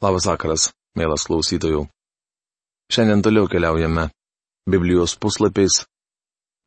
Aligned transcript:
Labas 0.00 0.24
vakaras, 0.24 0.70
mielas 0.96 1.26
klausytojų. 1.28 1.82
Šiandien 2.88 3.20
toliau 3.20 3.44
keliaujame 3.52 4.06
Biblijos 4.64 5.12
puslapiais 5.20 5.82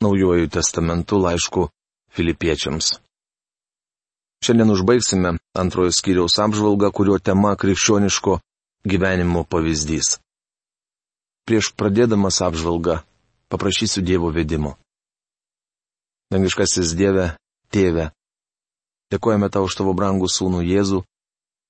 Naujuoju 0.06 0.52
testamentu 0.54 1.18
laišku 1.18 1.64
Filipiečiams. 2.14 3.00
Šiandien 4.46 4.70
užbaigsime 4.76 5.32
antrojo 5.58 5.96
skyriaus 5.98 6.38
apžvalgą, 6.46 6.92
kurio 6.94 7.18
tema 7.18 7.56
krikščioniško 7.58 8.38
gyvenimo 8.86 9.42
pavyzdys. 9.50 10.20
Prieš 11.50 11.72
pradėdamas 11.74 12.38
apžvalgą 12.46 13.00
paprašysiu 13.50 14.06
Dievo 14.06 14.30
vedimo. 14.30 14.76
Dangiškasis 16.30 16.94
Dieve, 16.94 17.32
Tėve, 17.74 18.12
dėkojame 19.10 19.50
tau 19.50 19.66
už 19.66 19.82
tavo 19.82 19.98
brangų 19.98 20.30
sūnų 20.30 20.62
Jėzų, 20.70 21.02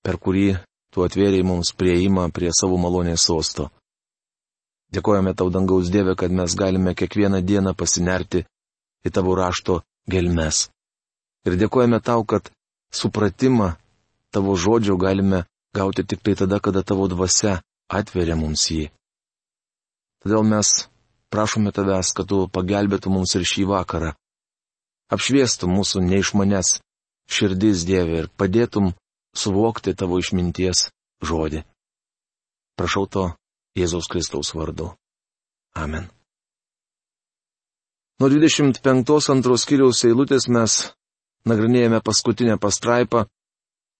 per 0.03 0.19
kurį 0.19 0.57
tu 0.93 1.03
atvėrėjai 1.05 1.45
mums 1.47 1.73
prieimą 1.77 2.27
prie 2.35 2.51
savo 2.53 2.77
malonės 2.77 3.25
sosto. 3.29 3.69
Dėkojame 4.93 5.33
tau 5.33 5.49
dangaus 5.49 5.89
Dieve, 5.89 6.13
kad 6.15 6.31
mes 6.31 6.53
galime 6.55 6.93
kiekvieną 6.93 7.41
dieną 7.41 7.73
pasinerti 7.73 8.43
į 9.01 9.13
tavo 9.13 9.33
rašto 9.35 9.79
gelmes. 10.05 10.67
Ir 11.49 11.57
dėkojame 11.57 11.99
tau, 11.99 12.21
kad 12.23 12.51
supratimą 12.93 13.73
tavo 14.31 14.53
žodžio 14.55 14.97
galime 15.01 15.43
gauti 15.73 16.05
tik 16.05 16.21
tai 16.21 16.35
tada, 16.37 16.59
kada 16.61 16.83
tavo 16.85 17.09
dvasia 17.09 17.59
atveria 17.89 18.37
mums 18.37 18.69
jį. 18.69 18.91
Todėl 20.23 20.45
mes 20.47 20.69
prašome 21.33 21.73
tavęs, 21.75 22.13
kad 22.13 22.29
tu 22.29 22.45
pagelbėtų 22.47 23.11
mums 23.11 23.33
ir 23.35 23.43
šį 23.49 23.65
vakarą. 23.73 24.13
Apšviestum 25.13 25.73
mūsų 25.73 26.05
neišmanes 26.05 26.77
širdis 27.29 27.83
Dieve 27.89 28.21
ir 28.23 28.29
padėtum 28.37 28.93
suvokti 29.35 29.95
tavo 29.97 30.19
išminties 30.21 30.89
žodį. 31.25 31.63
Prašau 32.77 33.05
to 33.07 33.23
Jėzaus 33.77 34.09
Kristaus 34.09 34.53
vardu. 34.53 34.93
Amen. 35.73 36.09
Nuo 38.21 38.29
25 38.29 39.31
antros 39.33 39.65
kiriaus 39.65 40.03
eilutės 40.05 40.45
mes 40.47 40.75
nagrinėjame 41.49 41.99
paskutinę 42.05 42.59
pastraipą 42.61 43.25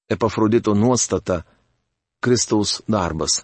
Epafrodito 0.10 0.76
nuostata- 0.76 1.44
Kristaus 2.24 2.82
darbas. 2.88 3.44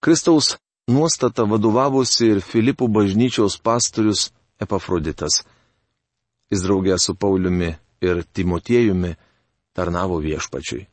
Kristaus 0.00 0.56
nuostata 0.88 1.44
vadovavusi 1.44 2.30
ir 2.30 2.40
Filipų 2.40 2.88
bažnyčios 2.88 3.58
pastorius 3.58 4.30
Epafroditas. 4.60 5.42
Jis 6.50 6.62
draugė 6.62 6.98
su 6.98 7.14
Pauliumi 7.14 7.74
ir 8.00 8.22
Timotiejumi 8.32 9.16
tarnavo 9.76 10.20
viešpačiui. 10.22 10.86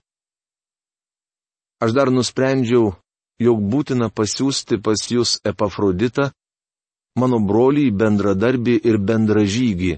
Aš 1.80 1.96
dar 1.96 2.12
nusprendžiau, 2.12 2.92
jog 3.40 3.62
būtina 3.72 4.10
pasiūsti 4.12 4.82
pas 4.84 5.00
jūs 5.12 5.38
Epafroditą, 5.48 6.32
mano 7.20 7.40
brolį, 7.40 7.88
bendradarbį 7.96 8.76
ir 8.84 9.00
bendražygį, 9.00 9.94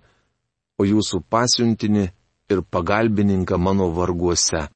o 0.77 0.85
jūsų 0.85 1.23
pasiuntinį 1.29 2.05
ir 2.53 2.61
pagalbininką 2.61 3.57
mano 3.57 3.89
varguose. 3.97 4.67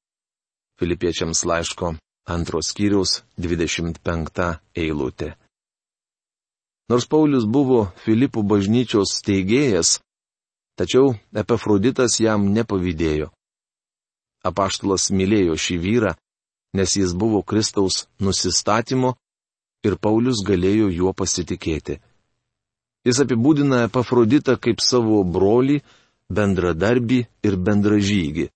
Filipiečiams 0.82 1.46
laiško 1.46 1.94
antros 2.26 2.74
skyriaus 2.74 3.22
25 3.38 4.50
eilutė. 4.74 5.36
Nors 6.90 7.06
Paulius 7.10 7.46
buvo 7.46 7.88
Filipų 8.02 8.44
bažnyčios 8.46 9.14
steigėjas, 9.22 10.00
tačiau 10.78 11.16
Epafroditas 11.34 12.20
jam 12.22 12.50
nepavydėjo 12.54 13.35
apaštalas 14.46 15.10
mylėjo 15.12 15.58
šį 15.60 15.78
vyrą, 15.82 16.14
nes 16.78 16.96
jis 17.00 17.14
buvo 17.18 17.42
Kristaus 17.42 18.06
nusistatymo 18.20 19.16
ir 19.86 19.98
Paulius 20.02 20.44
galėjo 20.46 20.90
juo 20.94 21.14
pasitikėti. 21.14 22.00
Jis 23.06 23.22
apibūdina 23.22 23.84
Epafroditą 23.86 24.56
kaip 24.58 24.82
savo 24.82 25.22
brolį, 25.24 25.82
bendradarbį 26.34 27.20
ir 27.46 27.58
bendražygį. 27.62 28.48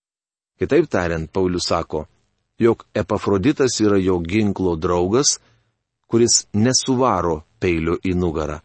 Kitaip 0.60 0.90
tariant, 0.92 1.30
Paulius 1.32 1.70
sako, 1.70 2.08
jog 2.60 2.86
Epafroditas 2.98 3.78
yra 3.86 4.00
jo 4.02 4.18
ginklo 4.20 4.74
draugas, 4.76 5.38
kuris 6.10 6.48
nesuvaro 6.54 7.44
peilio 7.62 8.00
į 8.04 8.16
nugarą. 8.18 8.60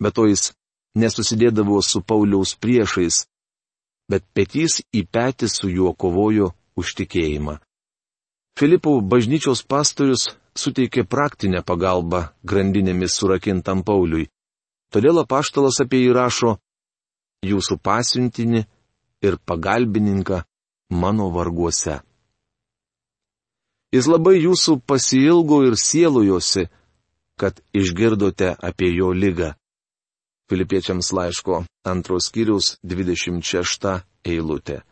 Bet 0.00 0.14
to 0.14 0.28
jis 0.30 0.52
nesusidėdavo 0.96 1.80
su 1.82 2.00
Pauliaus 2.00 2.54
priešais, 2.54 3.26
bet 4.10 4.24
petys 4.34 4.80
į 4.94 5.06
petį 5.10 5.48
su 5.50 5.70
juo 5.70 5.92
kovojo 5.94 6.52
už 6.78 6.94
tikėjimą. 7.00 7.58
Filipų 8.56 9.00
bažnyčios 9.04 9.62
pastorius 9.68 10.30
suteikė 10.56 11.04
praktinę 11.04 11.60
pagalbą 11.66 12.22
grandinėmis 12.44 13.18
surakintam 13.18 13.82
Pauliui. 13.84 14.30
Todėl 14.92 15.20
apaštalas 15.20 15.82
apie 15.84 16.06
jį 16.06 16.14
rašo 16.16 16.56
jūsų 17.44 17.76
pasiuntinį 17.84 18.62
ir 19.26 19.38
pagalbininką 19.44 20.42
mano 21.02 21.28
varguose. 21.34 22.00
Jis 23.94 24.08
labai 24.10 24.38
jūsų 24.40 24.80
pasilgo 24.86 25.62
ir 25.66 25.76
sielojosi, 25.80 26.66
kad 27.40 27.60
išgirdote 27.76 28.54
apie 28.68 28.90
jo 28.96 29.12
lygą. 29.12 29.54
Filipiečiams 30.50 31.12
laiško 31.12 31.64
antros 31.84 32.28
skyriaus 32.30 32.76
26 32.82 34.00
eilutė. 34.24 34.82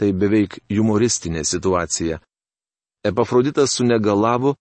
Tai 0.00 0.10
beveik 0.16 0.58
humoristinė 0.72 1.44
situacija. 1.44 2.18
Epafroditas 3.04 3.76
sunegalavo 3.76 4.54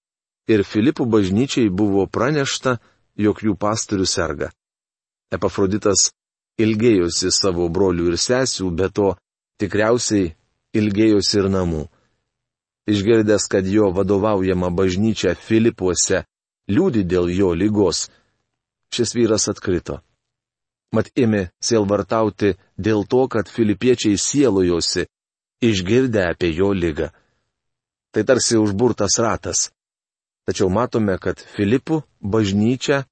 ir 0.52 0.66
Filipų 0.68 1.06
bažnyčiai 1.08 1.70
buvo 1.70 2.08
pranešta, 2.08 2.78
jog 3.16 3.40
jų 3.46 3.56
pastorių 3.56 4.08
serga. 4.10 4.52
Epafroditas 5.32 6.10
ilgėjosi 6.60 7.32
savo 7.32 7.70
brolių 7.70 8.12
ir 8.12 8.18
sesių, 8.20 8.70
bet 8.76 8.96
to 9.00 9.14
tikriausiai 9.62 10.34
ilgėjosi 10.76 11.38
ir 11.40 11.50
namų. 11.54 11.86
Išgirdęs, 12.92 13.48
kad 13.48 13.68
jo 13.68 13.92
vadovaujama 13.96 14.72
bažnyčia 14.74 15.36
Filipuose 15.38 16.26
liūdi 16.68 17.06
dėl 17.08 17.30
jo 17.32 17.54
lygos, 17.56 18.10
šis 18.94 19.16
vyras 19.16 19.48
atkrito. 19.52 20.00
Mat 20.92 21.08
ėmė 21.16 21.48
sielvartauti 21.64 22.56
dėl 22.76 23.06
to, 23.08 23.28
kad 23.32 23.48
filipiečiai 23.48 24.20
sielojosi, 24.20 25.08
išgirdę 25.64 26.26
apie 26.34 26.52
jo 26.56 26.72
lygą. 26.76 27.12
Tai 28.12 28.24
tarsi 28.28 28.58
užburtas 28.60 29.16
ratas. 29.24 29.70
Tačiau 30.44 30.68
matome, 30.74 31.16
kad 31.22 31.40
Filipų 31.40 32.02
bažnyčia 32.20 33.06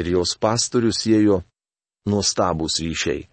ir 0.00 0.08
jos 0.16 0.34
pastorius 0.40 1.02
siejo 1.04 1.42
nuostabus 2.08 2.80
ryšiai. 2.82 3.28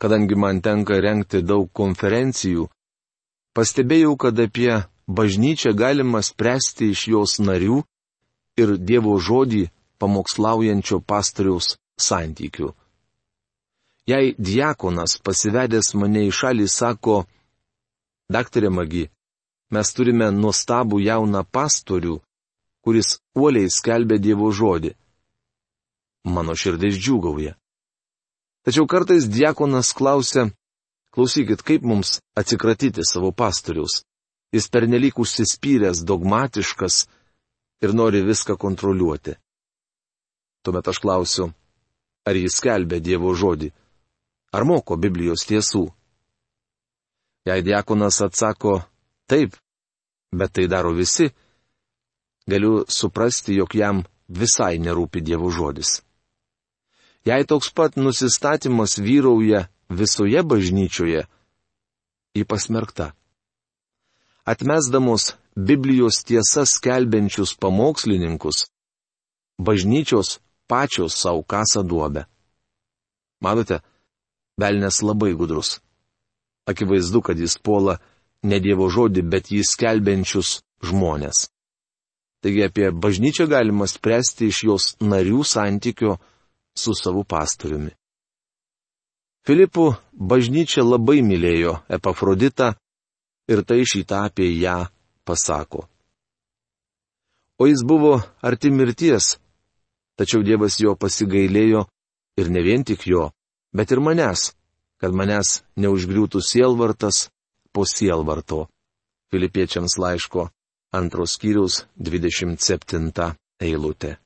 Kadangi 0.00 0.38
man 0.38 0.62
tenka 0.64 0.96
renkti 0.96 1.42
daug 1.44 1.68
konferencijų, 1.76 2.70
pastebėjau, 3.52 4.14
kad 4.16 4.38
apie 4.40 4.78
bažnyčią 5.10 5.74
galima 5.76 6.22
spręsti 6.24 6.92
iš 6.94 7.02
jos 7.12 7.36
narių 7.42 7.82
ir 8.56 8.78
Dievo 8.78 9.18
žodį 9.20 9.66
pamokslaujančio 10.00 11.00
pastoriaus 11.10 11.76
santykių. 12.00 12.72
Jei 14.10 14.34
diakonas 14.38 15.18
pasivedęs 15.24 15.92
mane 16.00 16.24
į 16.28 16.32
šalį 16.34 16.66
sako, 16.72 17.16
daktarė 18.32 18.70
Magi, 18.72 19.04
mes 19.70 19.92
turime 19.94 20.30
nuostabų 20.34 20.98
jauną 21.04 21.44
pastorių, 21.56 22.16
kuris 22.84 23.18
uoliai 23.36 23.70
skelbia 23.70 24.18
Dievo 24.18 24.50
žodį. 24.50 24.94
Mano 26.24 26.56
širdis 26.56 26.98
džiūgauja. 27.00 27.54
Tačiau 28.64 28.86
kartais 28.92 29.28
diakonas 29.28 29.92
klausia, 29.96 30.50
klausykit, 31.14 31.62
kaip 31.64 31.84
mums 31.86 32.18
atsikratyti 32.36 33.04
savo 33.08 33.30
pastoriaus. 33.32 34.02
Jis 34.52 34.66
pernelyg 34.68 35.16
užsispyręs, 35.22 36.02
dogmatiškas 36.04 37.06
ir 37.84 37.94
nori 37.94 38.24
viską 38.26 38.56
kontroliuoti. 38.58 39.36
Tuomet 40.62 40.88
aš 40.88 40.98
klausiu, 41.00 41.50
ar 42.28 42.36
jis 42.36 42.58
skelbia 42.60 43.00
Dievo 43.00 43.32
žodį, 43.34 43.70
ar 44.52 44.66
moko 44.68 44.96
Biblijos 45.00 45.46
tiesų. 45.48 45.86
Jei 47.48 47.64
diakonas 47.64 48.20
atsako, 48.20 48.82
taip, 49.30 49.56
bet 50.32 50.52
tai 50.52 50.66
daro 50.68 50.92
visi, 50.92 51.30
galiu 52.50 52.84
suprasti, 52.88 53.56
jog 53.56 53.74
jam 53.74 54.04
visai 54.28 54.76
nerūpi 54.78 55.24
Dievo 55.24 55.50
žodis. 55.50 56.00
Jei 57.24 57.44
toks 57.44 57.72
pat 57.72 57.96
nusistatymas 57.96 58.98
vyrauja 59.00 59.66
visoje 59.88 60.42
bažnyčioje, 60.44 61.24
į 62.36 62.44
pasmerktą. 62.46 63.10
Atmesdamos 64.46 65.34
Biblijos 65.56 66.22
tiesas 66.24 66.76
skelbiančius 66.78 67.56
pamokslininkus, 67.60 68.68
bažnyčios 69.58 70.38
pačios 70.70 71.18
savo 71.22 71.42
kasą 71.52 71.82
duobę. 71.90 72.24
Matote, 73.44 73.80
velnės 74.60 75.00
labai 75.02 75.32
gudrus. 75.40 75.78
Akivaizdu, 76.70 77.22
kad 77.26 77.38
jis 77.40 77.56
puola 77.58 77.98
ne 78.46 78.60
Dievo 78.62 78.88
žodį, 78.92 79.24
bet 79.32 79.50
jį 79.52 79.62
skelbiančius 79.66 80.60
žmonės. 80.86 81.48
Taigi 82.40 82.62
apie 82.64 82.90
bažnyčią 82.92 83.46
galima 83.50 83.86
spręsti 83.88 84.48
iš 84.48 84.58
jos 84.68 84.84
narių 85.00 85.42
santykio 85.44 86.16
su 86.76 86.94
savo 86.96 87.24
pastoriumi. 87.24 87.92
Filipų 89.44 89.86
bažnyčia 90.14 90.84
labai 90.84 91.20
mylėjo 91.24 91.80
Epafroditą 91.96 92.74
ir 93.50 93.64
tai 93.68 93.82
šitą 93.88 94.24
apie 94.28 94.48
ją 94.60 94.86
pasako. 95.24 95.86
O 97.60 97.68
jis 97.68 97.84
buvo 97.84 98.20
arti 98.40 98.70
mirties, 98.72 99.36
tačiau 100.20 100.44
Dievas 100.44 100.76
jo 100.84 100.92
pasigailėjo 101.00 101.86
ir 102.40 102.52
ne 102.52 102.60
vien 102.60 102.84
tik 102.84 103.06
jo, 103.08 103.30
bet 103.72 103.92
ir 103.94 104.04
manęs, 104.04 104.50
kad 105.00 105.16
manęs 105.16 105.62
neužgriūtų 105.80 106.44
sielvartas 106.44 107.30
po 107.72 107.86
sielvarto. 107.88 108.66
Filipiečiams 109.32 109.96
laiško 109.96 110.50
antros 110.92 111.38
skyriaus 111.38 111.84
27 111.96 113.30
eilutė. 113.62 114.18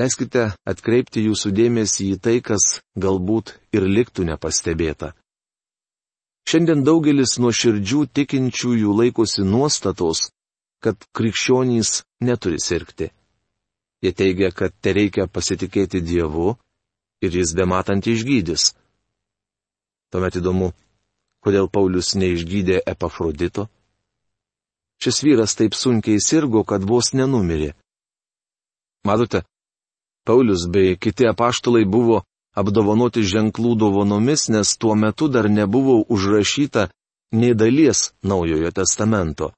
Leiskite 0.00 0.46
atkreipti 0.64 1.26
jūsų 1.28 1.52
dėmesį 1.52 2.06
į 2.14 2.20
tai, 2.24 2.38
kas 2.40 2.80
galbūt 2.96 3.52
ir 3.76 3.84
liktų 3.84 4.24
nepastebėta. 4.30 5.12
Šiandien 6.48 6.82
daugelis 6.82 7.36
nuo 7.38 7.52
širdžių 7.54 8.06
tikinčiųjų 8.16 8.94
laikosi 8.98 9.44
nuostatos, 9.46 10.30
kad 10.82 10.96
krikščionys 11.14 12.00
neturi 12.24 12.58
sirgti. 12.58 13.12
Jie 14.02 14.12
teigia, 14.12 14.50
kad 14.50 14.74
te 14.82 14.92
reikia 14.96 15.28
pasitikėti 15.30 16.00
Dievu 16.02 16.56
ir 17.22 17.36
jis 17.38 17.52
bematant 17.54 18.06
išgydys. 18.10 18.72
Tuomet 20.10 20.40
įdomu, 20.40 20.72
kodėl 21.44 21.70
Paulius 21.70 22.16
neišgydė 22.18 22.82
Epafrodito? 22.86 23.68
Šis 25.02 25.22
vyras 25.22 25.54
taip 25.58 25.78
sunkiai 25.78 26.18
sirgo, 26.22 26.64
kad 26.66 26.82
vos 26.86 27.12
nenumirė. 27.14 27.72
Matote, 29.06 29.42
Paulius 30.26 30.68
bei 30.70 30.98
kiti 30.98 31.26
apaštalai 31.26 31.82
buvo 31.86 32.20
apdovanoti 32.54 33.24
ženklų 33.26 33.74
dovanomis, 33.78 34.48
nes 34.54 34.76
tuo 34.78 34.94
metu 34.94 35.28
dar 35.28 35.48
nebuvo 35.50 36.02
užrašyta 36.08 36.88
nei 37.32 37.54
dalies 37.54 38.12
Naujojo 38.22 38.70
testamento. 38.70 39.50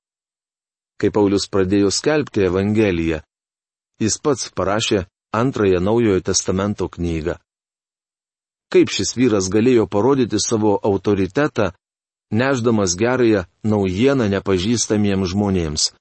Kai 1.00 1.10
Paulius 1.10 1.48
pradėjo 1.50 1.90
skelbti 1.90 2.46
Evangeliją, 2.46 3.20
jis 4.00 4.18
pats 4.18 4.50
parašė 4.56 5.04
antrąją 5.34 5.80
Naujojo 5.80 6.20
testamento 6.20 6.88
knygą. 6.88 7.34
Kaip 8.72 8.90
šis 8.90 9.14
vyras 9.18 9.50
galėjo 9.54 9.86
parodyti 9.86 10.38
savo 10.42 10.78
autoritetą, 10.82 11.70
neždamas 12.30 12.96
gerąją 12.98 13.44
naujieną 13.62 14.26
nepažįstamiems 14.34 15.30
žmonėms. 15.32 15.92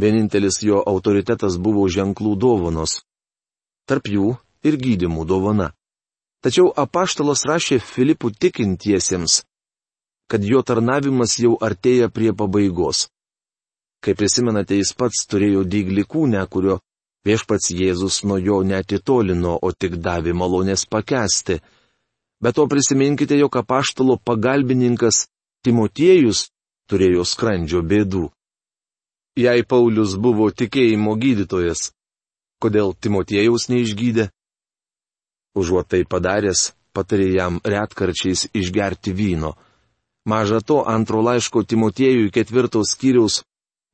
Vienintelis 0.00 0.58
jo 0.66 0.82
autoritetas 0.82 1.58
buvo 1.58 1.86
ženklų 1.86 2.34
dovanos. 2.44 3.02
Tarp 3.86 4.08
jų 4.10 4.34
ir 4.66 4.78
gydimų 4.80 5.26
dovana. 5.30 5.70
Tačiau 6.42 6.72
apaštalas 6.76 7.44
rašė 7.48 7.78
Filipų 7.80 8.34
tikintiesiems, 8.36 9.44
kad 10.28 10.44
jo 10.44 10.60
tarnavimas 10.66 11.38
jau 11.38 11.54
artėja 11.60 12.10
prie 12.10 12.32
pabaigos. 12.36 13.08
Kaip 14.04 14.18
prisimenate, 14.20 14.76
jis 14.76 14.92
pats 15.00 15.22
turėjo 15.32 15.62
dyglį 15.64 16.02
kūnę, 16.04 16.42
kurio 16.52 16.80
viešpats 17.24 17.70
Jėzus 17.72 18.18
nuo 18.28 18.36
jo 18.36 18.58
netitolino, 18.60 19.54
o 19.56 19.72
tik 19.72 19.96
davė 19.96 20.34
malonės 20.36 20.84
pakesti. 20.84 21.60
Bet 22.44 22.58
to 22.58 22.66
prisiminkite, 22.68 23.38
jog 23.40 23.56
apaštalo 23.62 24.18
pagalbininkas 24.20 25.24
Timotiejus 25.64 26.50
turėjo 26.92 27.24
skrandžio 27.24 27.80
bėdų. 27.80 28.26
Jei 29.40 29.64
Paulius 29.64 30.18
buvo 30.20 30.50
tikėjimo 30.52 31.16
gydytojas, 31.16 31.94
kodėl 32.60 32.92
Timotiejaus 32.92 33.70
neišgydė? 33.72 34.28
Užuot 35.56 35.88
tai 35.94 36.02
padaręs, 36.04 36.74
patarė 36.92 37.30
jam 37.38 37.56
retkarčiais 37.64 38.50
išgerti 38.52 39.16
vyno. 39.16 39.54
Maža 40.28 40.60
to 40.60 40.82
antro 40.84 41.24
laiško 41.24 41.64
Timotiejui 41.64 42.30
ketvirtos 42.36 42.92
skyriaus 42.92 43.40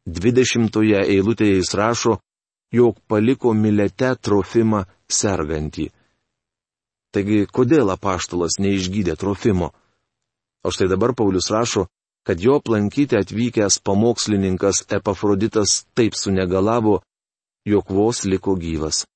dvidešimtoje 0.07 1.03
eilutėje 1.15 1.61
jis 1.61 1.75
rašo, 1.75 2.19
jog 2.73 2.99
paliko 3.09 3.53
milete 3.55 4.15
trofimą 4.17 4.85
sergantį. 5.11 5.91
Taigi, 7.11 7.47
kodėl 7.51 7.91
apaštalas 7.91 8.61
neišgydė 8.63 9.17
trofimo? 9.19 9.73
O 10.63 10.71
štai 10.71 10.87
dabar 10.93 11.15
Paulius 11.19 11.51
rašo, 11.51 11.89
kad 12.27 12.41
jo 12.41 12.59
aplankyti 12.61 13.19
atvykęs 13.19 13.81
pamokslininkas 13.83 14.85
Epafroditas 14.93 15.85
taip 15.97 16.15
sunegalavo, 16.15 17.01
jog 17.67 17.91
vos 17.91 18.25
liko 18.25 18.55
gyvas. 18.55 19.07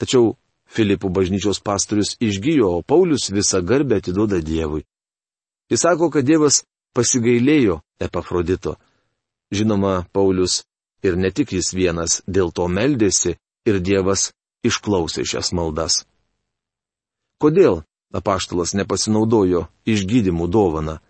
Tačiau 0.00 0.36
Filipų 0.70 1.10
bažnyčios 1.10 1.58
pastorius 1.60 2.14
išgyjo, 2.22 2.68
o 2.78 2.82
Paulius 2.86 3.28
visą 3.34 3.58
garbę 3.66 3.98
atiduoda 3.98 4.38
Dievui. 4.40 4.84
Jis 5.70 5.82
sako, 5.82 6.10
kad 6.14 6.24
Dievas 6.24 6.62
pasigailėjo 6.94 7.80
Epafrodito. 8.00 8.76
Žinoma, 9.50 10.06
Paulius 10.12 10.62
ir 11.02 11.16
ne 11.16 11.30
tik 11.34 11.52
jis 11.56 11.72
vienas 11.74 12.20
dėl 12.26 12.52
to 12.54 12.68
meldėsi 12.68 13.36
ir 13.66 13.80
Dievas 13.80 14.30
išklausė 14.66 15.24
šias 15.26 15.52
maldas. 15.56 16.04
Kodėl 17.40 17.82
apaštalas 18.14 18.74
nepasinaudojo 18.76 19.66
išgydymų 19.88 20.46
dovana? 20.52 21.00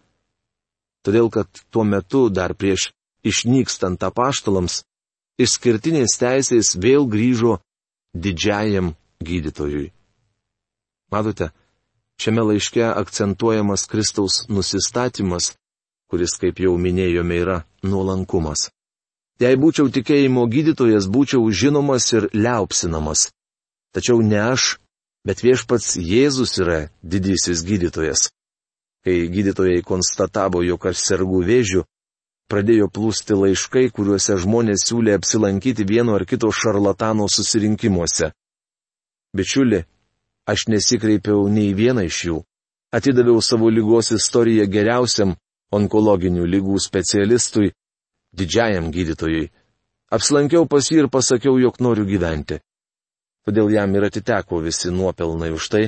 Todėl, 1.04 1.31
kad 1.32 1.48
tuo 1.72 1.84
metu 1.84 2.28
dar 2.28 2.54
prieš 2.54 2.90
išnykstant 3.25 4.02
apaštalams, 4.04 4.82
išskirtinės 5.40 6.16
teisės 6.20 6.76
vėl 6.76 7.08
grįžo 7.08 7.58
didžiajam 8.14 8.94
gydytojui. 9.25 9.90
Matote, 11.10 11.50
šiame 12.20 12.44
laiške 12.52 12.84
akcentuojamas 12.84 13.86
Kristaus 13.90 14.44
nusistatymas, 14.48 15.56
kuris, 16.10 16.36
kaip 16.42 16.60
jau 16.60 16.76
minėjome, 16.76 17.40
yra 17.40 17.58
nuolankumas. 17.86 18.68
Jei 19.40 19.56
būčiau 19.56 19.88
tikėjimo 19.88 20.44
gydytojas, 20.52 21.08
būčiau 21.08 21.46
žinomas 21.48 22.10
ir 22.12 22.28
liaupsinamas. 22.34 23.30
Tačiau 23.94 24.20
ne 24.22 24.40
aš, 24.52 24.74
Bet 25.20 25.42
viešpats 25.44 25.98
Jėzus 26.00 26.56
yra 26.62 26.88
didysis 27.04 27.60
gydytojas. 27.68 28.30
Kai 29.04 29.28
gydytojai 29.32 29.82
konstatavo, 29.84 30.62
jog 30.64 30.86
aš 30.88 31.02
sergu 31.04 31.42
vėžiu, 31.44 31.84
pradėjo 32.48 32.88
plūsti 32.88 33.36
laiškai, 33.36 33.86
kuriuose 33.93 34.38
žmonės 34.40 34.86
siūlė 34.88 35.19
apsilankyti 35.19 35.84
vieno 35.88 36.17
ar 36.17 36.24
kito 36.29 36.48
šarlatano 36.52 37.29
susirinkimuose. 37.29 38.31
Bičiuli, 39.36 39.84
aš 40.48 40.67
nesikreipiau 40.72 41.44
nei 41.52 41.76
vieną 41.76 42.06
iš 42.08 42.24
jų. 42.29 42.40
Atidaviau 42.96 43.44
savo 43.44 43.69
lygos 43.70 44.10
istoriją 44.17 44.64
geriausiam 44.72 45.36
onkologinių 45.77 46.46
lygų 46.55 46.81
specialistui, 46.82 47.74
didžiajam 48.36 48.91
gydytojui. 48.94 49.50
Apsilankiau 50.10 50.67
pas 50.67 50.91
jį 50.91 51.05
ir 51.05 51.12
pasakiau, 51.12 51.58
jog 51.62 51.79
noriu 51.81 52.08
gyventi 52.08 52.58
todėl 53.50 53.72
jam 53.72 53.94
ir 53.96 54.06
atiteko 54.06 54.60
visi 54.62 54.93
nuopelnai 54.94 55.50
už 55.56 55.69
tai, 55.72 55.84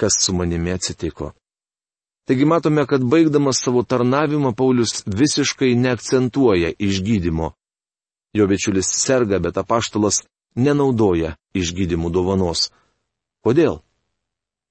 kas 0.00 0.18
su 0.22 0.34
manimi 0.34 0.72
atsitiko. 0.74 1.32
Taigi 2.28 2.44
matome, 2.44 2.84
kad 2.86 3.04
baigdamas 3.04 3.62
savo 3.64 3.82
tarnavimą 3.82 4.52
Paulius 4.56 5.04
visiškai 5.06 5.72
neakcentuoja 5.78 6.74
išgydymo. 6.76 7.54
Jo 8.36 8.46
bičiulis 8.50 8.90
serga, 8.92 9.38
bet 9.40 9.56
apaštalas 9.56 10.26
nenaudoja 10.54 11.36
išgydymų 11.56 12.10
dovanos. 12.12 12.68
Kodėl? 13.46 13.80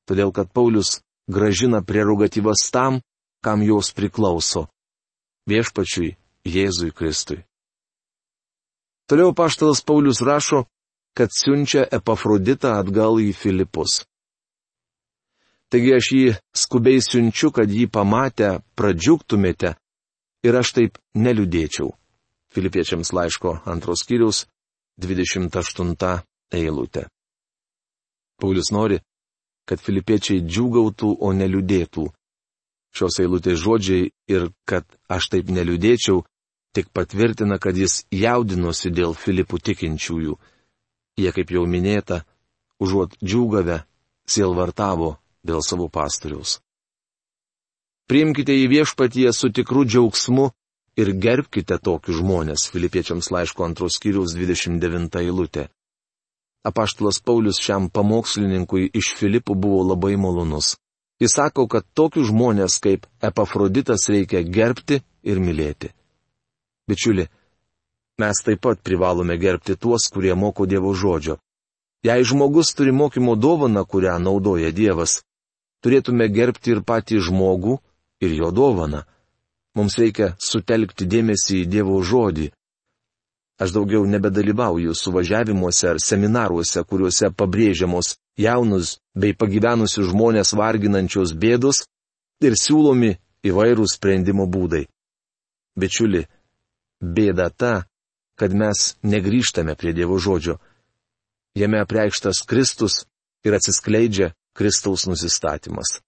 Todėl, 0.06 0.30
kad 0.32 0.52
Paulius 0.54 1.00
gražina 1.28 1.82
prerogatyvas 1.82 2.70
tam, 2.72 3.02
kam 3.44 3.62
jos 3.64 3.94
priklauso- 3.94 4.68
viešpačiui 5.50 6.16
Jėzui 6.46 6.92
Kristui. 6.92 7.44
Toliau 9.08 9.34
paštalas 9.34 9.82
Paulius 9.82 10.20
rašo, 10.22 10.66
kad 11.18 11.30
siunčia 11.32 11.88
Epafroditą 11.92 12.76
atgal 12.80 13.20
į 13.24 13.32
Filipus. 13.34 14.04
Taigi 15.72 15.94
aš 15.96 16.06
jį 16.16 16.28
skubiai 16.56 17.00
siunčiu, 17.04 17.52
kad 17.52 17.68
jį 17.68 17.88
pamatę 17.92 18.50
pradžiugtumėte 18.76 19.76
ir 20.48 20.54
aš 20.56 20.72
taip 20.78 21.00
neliūdėčiau. 21.16 21.90
Filipiečiams 22.54 23.12
laiško 23.12 23.62
antros 23.68 24.06
kiriaus 24.08 24.46
28 25.04 26.24
eilutė. 26.56 27.08
Paulius 28.40 28.72
nori, 28.72 29.00
kad 29.68 29.82
filipiečiai 29.84 30.44
džiugautų, 30.46 31.18
o 31.20 31.34
neliūdėtų. 31.34 32.06
Šios 32.98 33.20
eilutės 33.22 33.60
žodžiai 33.62 34.10
ir 34.32 34.50
kad 34.66 34.86
aš 35.12 35.30
taip 35.34 35.52
neliūdėčiau, 35.54 36.24
tik 36.74 36.90
patvirtina, 36.94 37.60
kad 37.62 37.78
jis 37.78 38.06
jaudinosi 38.14 38.90
dėl 38.94 39.14
Filipų 39.18 39.60
tikinčiųjų. 39.70 40.38
Jie, 41.18 41.32
kaip 41.34 41.54
jau 41.54 41.66
minėta, 41.70 42.24
užuot 42.82 43.18
džiūgavę, 43.22 43.84
sielvartavo 44.30 45.16
dėl 45.46 45.62
savo 45.66 45.88
pastoriaus. 45.94 46.60
Priimkite 48.08 48.56
į 48.56 48.68
viešpatyje 48.72 49.34
su 49.36 49.50
tikru 49.52 49.84
džiaugsmu 49.86 50.50
ir 51.02 51.12
gerbkite 51.26 51.78
tokius 51.84 52.22
žmonės. 52.22 52.70
Filipiečiams 52.72 53.30
laiško 53.36 53.66
antros 53.68 53.98
skyriaus 54.00 54.36
29 54.38 55.20
eilutė. 55.22 55.68
Apaštalas 56.68 57.20
Paulius 57.24 57.60
šiam 57.64 57.90
pamokslininkui 57.94 58.90
iš 58.96 59.14
Filipų 59.20 59.56
buvo 59.56 59.84
labai 59.92 60.16
malonus. 60.20 60.76
Jis 61.20 61.34
sako, 61.34 61.66
kad 61.68 61.86
tokius 61.98 62.30
žmonės 62.30 62.78
kaip 62.84 63.08
Epafroditas 63.22 64.06
reikia 64.10 64.44
gerbti 64.46 65.02
ir 65.26 65.40
mylėti. 65.42 65.90
Bičiuli, 66.88 67.26
mes 68.22 68.44
taip 68.46 68.62
pat 68.62 68.84
privalome 68.86 69.38
gerbti 69.42 69.76
tuos, 69.76 70.06
kurie 70.14 70.36
moko 70.36 70.66
Dievo 70.70 70.94
žodžio. 70.94 71.40
Jei 72.06 72.24
žmogus 72.24 72.76
turi 72.78 72.94
mokymo 72.94 73.36
dovaną, 73.36 73.84
kurią 73.86 74.20
naudoja 74.22 74.70
Dievas, 74.72 75.24
turėtume 75.82 76.30
gerbti 76.30 76.76
ir 76.76 76.84
patį 76.86 77.20
žmogų, 77.30 77.80
ir 78.22 78.38
jo 78.38 78.52
dovaną. 78.52 79.02
Mums 79.78 79.98
reikia 79.98 80.36
sutelkti 80.42 81.06
dėmesį 81.10 81.64
į 81.64 81.66
Dievo 81.74 81.98
žodį. 82.02 82.52
Aš 83.58 83.74
daugiau 83.74 84.06
nebedalyvauju 84.06 84.94
suvažiavimuose 84.94 85.90
ar 85.90 86.00
seminaruose, 86.02 86.84
kuriuose 86.86 87.32
pabrėžiamos 87.34 88.16
jaunus 88.38 88.98
bei 89.18 89.34
pagyvenusius 89.34 90.12
žmonės 90.12 90.54
varginančios 90.58 91.34
bėdos 91.34 91.86
ir 92.46 92.58
siūlomi 92.58 93.16
įvairūs 93.48 93.98
sprendimo 93.98 94.48
būdai. 94.48 94.86
Bičiuli, 95.78 96.26
bėda 97.02 97.50
ta, 97.50 97.74
kad 98.38 98.54
mes 98.54 98.96
negryžtame 99.04 99.78
prie 99.78 99.94
Dievo 99.98 100.18
žodžio. 100.22 100.58
Jame 101.58 101.82
apreikštas 101.82 102.46
Kristus 102.46 103.06
ir 103.46 103.58
atsiskleidžia 103.58 104.34
Kristaus 104.58 105.06
nusistatymas 105.10 106.00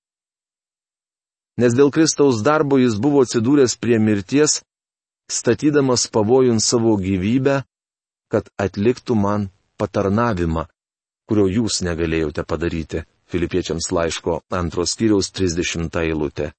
nes 1.59 1.75
dėl 1.75 1.91
Kristaus 1.91 2.39
darbo 2.45 2.79
jis 2.79 2.95
buvo 3.03 3.25
atsidūręs 3.25 3.75
prie 3.83 3.99
mirties, 3.99 4.61
statydamas 5.29 6.07
pavojun 6.13 6.61
savo 6.63 6.95
gyvybę, 7.01 7.61
kad 8.31 8.47
atliktų 8.65 9.17
man 9.19 9.49
patarnavimą, 9.81 10.67
kurio 11.29 11.45
jūs 11.45 11.83
negalėjote 11.85 12.43
padaryti. 12.49 13.03
Filipiečiams 13.29 13.91
laiško 13.93 14.39
antros 14.59 14.95
kiriaus 14.97 15.29
30 15.37 15.99
eilutė. 16.01 16.49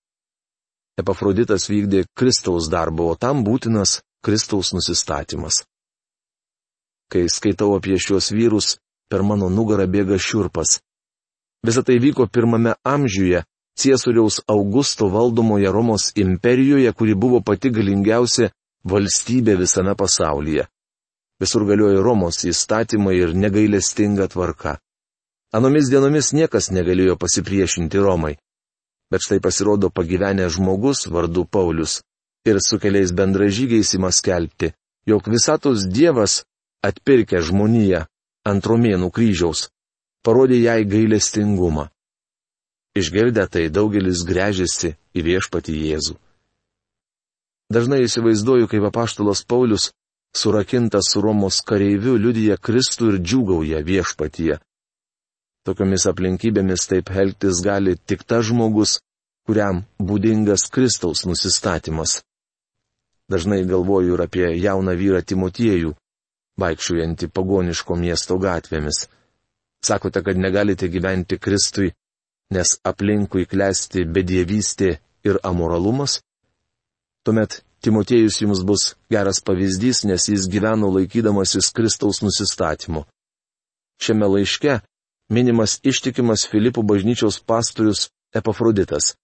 Epafroditas 1.03 1.67
vykdė 1.73 2.05
Kristaus 2.15 2.69
darbą, 2.71 3.09
o 3.11 3.17
tam 3.19 3.43
būtinas 3.43 3.99
Kristaus 4.23 4.71
nusistatymas. 4.77 5.65
Kai 7.11 7.27
skaitau 7.27 7.75
apie 7.75 7.99
šios 7.99 8.31
vyrus, 8.31 8.77
per 9.11 9.27
mano 9.27 9.49
nugarą 9.51 9.89
bėga 9.91 10.21
šiurpas. 10.23 10.79
Visą 11.67 11.83
tai 11.83 11.99
vyko 11.99 12.29
pirmame 12.31 12.77
amžiuje, 12.87 13.43
Ciesoriaus 13.81 14.41
Augusto 14.47 15.09
valdomoje 15.09 15.73
Romos 15.73 16.13
imperijoje, 16.15 16.93
kuri 16.93 17.15
buvo 17.15 17.41
pati 17.41 17.71
galingiausia 17.75 18.53
valstybė 18.85 19.57
visame 19.61 19.95
pasaulyje. 19.97 20.67
Visur 21.41 21.65
galiojo 21.65 22.03
Romos 22.05 22.43
įstatymai 22.45 23.17
ir 23.17 23.33
negailestinga 23.35 24.29
tvarka. 24.29 24.77
Anomis 25.57 25.89
dienomis 25.91 26.35
niekas 26.37 26.69
negalėjo 26.71 27.17
pasipriešinti 27.19 27.99
Romai. 27.99 28.37
Bet 29.11 29.25
štai 29.25 29.41
pasirodo 29.43 29.91
pagyvenęs 29.91 30.55
žmogus 30.59 31.09
vardu 31.11 31.43
Paulius 31.45 32.03
ir 32.47 32.61
su 32.63 32.79
keliais 32.79 33.11
bendražygiais 33.17 33.97
įma 33.97 34.13
skelbti, 34.15 34.71
jog 35.09 35.27
visatos 35.29 35.89
Dievas 35.89 36.45
atpirkė 36.87 37.43
žmoniją 37.45 38.05
ant 38.47 38.67
romėnų 38.71 39.11
kryžiaus, 39.13 39.69
parodė 40.25 40.61
jai 40.63 40.85
gailestingumą. 40.85 41.89
Išgirdę 42.97 43.47
tai 43.47 43.69
daugelis 43.71 44.25
grežiasi 44.27 44.97
į 45.15 45.25
viešpatį 45.27 45.75
Jėzų. 45.89 46.17
Dažnai 47.71 48.01
įsivaizduoju, 48.07 48.67
kaip 48.71 48.87
apaštalas 48.89 49.45
Paulius, 49.47 49.93
surakintas 50.37 51.11
su 51.13 51.21
Romos 51.21 51.61
kareiviu, 51.67 52.17
liudyja 52.17 52.57
Kristų 52.57 53.15
ir 53.15 53.21
džiūgauja 53.21 53.83
viešpatyje. 53.85 54.59
Tokiomis 55.67 56.07
aplinkybėmis 56.09 56.87
taip 56.89 57.11
elgtis 57.11 57.61
gali 57.65 57.97
tik 58.09 58.25
tas 58.25 58.47
žmogus, 58.49 58.99
kuriam 59.47 59.83
būdingas 59.99 60.69
Kristaus 60.73 61.27
nusistatymas. 61.29 62.21
Dažnai 63.31 63.63
galvoju 63.69 64.15
ir 64.17 64.23
apie 64.25 64.47
jauną 64.59 64.97
vyrą 64.99 65.21
Timotiejų, 65.23 65.93
vaikščiojantį 66.59 67.29
pagoniško 67.35 67.97
miesto 67.97 68.39
gatvėmis. 68.43 69.05
Sakote, 69.85 70.23
kad 70.23 70.37
negalite 70.37 70.89
gyventi 70.93 71.39
Kristui, 71.39 71.93
nes 72.55 72.77
aplinkui 72.85 73.47
klesti 73.47 74.05
bedievystė 74.05 74.97
ir 75.25 75.39
amoralumas? 75.47 76.19
Tuomet 77.25 77.61
Timotiejus 77.81 78.41
jums 78.43 78.61
bus 78.69 78.95
geras 79.11 79.41
pavyzdys, 79.41 80.05
nes 80.05 80.29
jis 80.29 80.49
gyveno 80.53 80.91
laikydamasis 80.93 81.73
Kristaus 81.73 82.21
nusistatymu. 82.21 83.07
Šiame 84.01 84.27
laiške 84.35 84.81
minimas 85.33 85.79
ištikimas 85.85 86.45
Filipų 86.51 86.85
bažnyčios 86.85 87.41
pastorius 87.41 88.11
Epafroditas. 88.37 89.15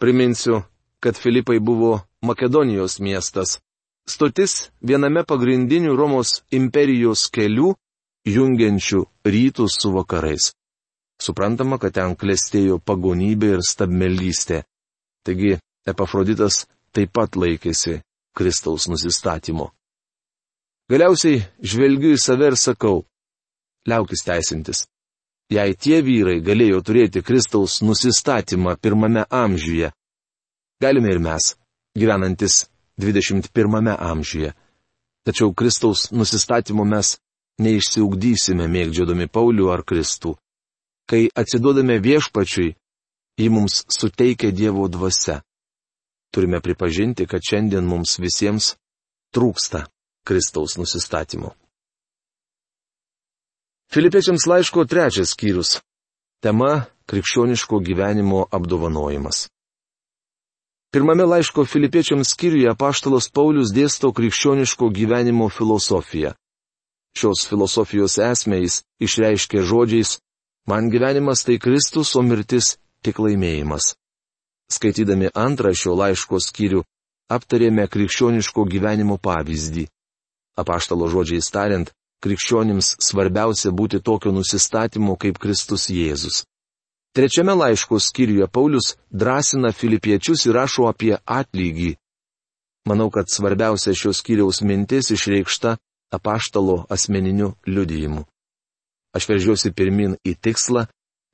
Priminsiu, 0.00 0.62
kad 1.00 1.16
Filipai 1.16 1.58
buvo 1.58 2.00
Makedonijos 2.22 3.00
miestas. 3.00 3.58
Stotis 4.08 4.70
viename 4.80 5.24
pagrindinių 5.24 5.96
Romos 5.96 6.40
imperijos 6.50 7.26
kelių, 7.34 7.74
jungiančių 8.26 9.04
rytus 9.24 9.76
su 9.80 9.92
vakarais. 9.94 10.52
Suprantama, 11.20 11.78
kad 11.78 11.94
ten 11.96 12.16
klestėjo 12.16 12.78
pagonybė 12.80 13.56
ir 13.56 13.64
stabmelystė. 13.66 14.62
Taigi, 15.24 15.58
Epafroditas 15.88 16.64
taip 16.94 17.12
pat 17.12 17.36
laikėsi 17.36 18.00
Kristaus 18.36 18.88
nusistatymo. 18.90 19.70
Galiausiai 20.90 21.44
žvelgiu 21.62 22.16
į 22.16 22.18
save 22.18 22.50
ir 22.50 22.56
sakau, 22.58 23.04
liaukis 23.86 24.24
teisintis. 24.26 24.86
Jei 25.50 25.74
tie 25.74 25.98
vyrai 26.06 26.38
galėjo 26.46 26.80
turėti 26.86 27.22
Kristaus 27.26 27.80
nusistatymą 27.82 28.76
pirmame 28.78 29.24
amžiuje, 29.30 29.90
galime 30.82 31.10
ir 31.10 31.18
mes, 31.22 31.54
gyvenantis 31.98 32.66
21 32.98 33.96
amžiuje. 33.96 34.52
Tačiau 35.26 35.52
Kristaus 35.54 36.10
nusistatymo 36.14 36.84
mes 36.84 37.18
neišsiugdysime 37.60 38.66
mėgdžiodami 38.70 39.26
Paulių 39.28 39.68
ar 39.74 39.82
Kristų. 39.84 40.36
Kai 41.10 41.26
atsiduodame 41.34 41.98
viešpačiui, 42.00 42.74
jį 43.40 43.48
mums 43.50 43.82
suteikia 43.90 44.52
Dievo 44.54 44.86
dvasia. 44.88 45.40
Turime 46.30 46.60
pripažinti, 46.60 47.26
kad 47.26 47.42
šiandien 47.42 47.86
mums 47.86 48.18
visiems 48.18 48.74
trūksta 49.34 49.86
Kristaus 50.26 50.76
nusistatymų. 50.78 51.50
Filipiečiams 53.90 54.46
laiško 54.46 54.84
trečias 54.86 55.34
skyrius. 55.34 55.80
Tema- 56.42 56.86
krikščioniško 57.10 57.80
gyvenimo 57.82 58.46
apdovanojimas. 58.50 59.48
Pirmame 60.92 61.24
laiško 61.24 61.64
filipiečiams 61.64 62.30
skyriuje 62.34 62.76
paštalas 62.78 63.28
Paulius 63.28 63.74
dėsto 63.74 64.12
krikščioniško 64.14 64.90
gyvenimo 64.90 65.50
filosofiją. 65.50 66.34
Šios 67.18 67.46
filosofijos 67.50 68.18
esmės 68.18 68.82
išreiškia 69.02 69.62
žodžiais 69.66 70.18
Man 70.70 70.90
gyvenimas 70.90 71.42
tai 71.44 71.58
Kristus, 71.58 72.14
o 72.16 72.22
mirtis 72.22 72.76
tik 73.02 73.18
laimėjimas. 73.18 73.94
Skaitydami 74.70 75.30
antrą 75.34 75.72
šio 75.74 75.96
laiško 75.98 76.38
skyrių, 76.38 76.84
aptarėme 77.30 77.86
krikščioniško 77.90 78.66
gyvenimo 78.70 79.16
pavyzdį. 79.18 79.88
Apaštalo 80.58 81.08
žodžiais 81.10 81.50
tariant, 81.50 81.90
krikščionims 82.22 82.94
svarbiausia 83.02 83.72
būti 83.74 84.00
tokio 84.02 84.32
nusistatymo 84.34 85.16
kaip 85.16 85.38
Kristus 85.42 85.88
Jėzus. 85.90 86.44
Trečiame 87.16 87.56
laiško 87.58 87.98
skyriuje 87.98 88.46
Paulius 88.46 88.94
drąsina 89.10 89.72
filipiečius 89.72 90.46
ir 90.46 90.54
rašo 90.54 90.86
apie 90.86 91.16
atlygį. 91.26 91.96
Manau, 92.86 93.10
kad 93.10 93.26
svarbiausia 93.28 93.94
šios 93.94 94.22
skyriaus 94.22 94.62
mintis 94.62 95.10
išreikšta 95.10 95.76
apaštalo 96.14 96.84
asmeniniu 96.90 97.54
liudijimu. 97.66 98.22
Aš 99.14 99.26
veržiuosi 99.26 99.72
pirmin 99.74 100.14
į 100.22 100.36
tikslą, 100.38 100.86